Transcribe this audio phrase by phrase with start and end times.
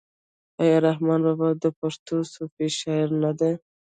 [0.61, 3.53] آیا رحمان بابا د پښتو صوفي شاعر نه دی؟